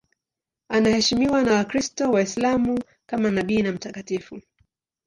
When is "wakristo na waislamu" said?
1.53-2.83